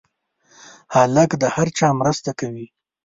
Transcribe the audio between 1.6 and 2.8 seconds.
چا مرسته کوي.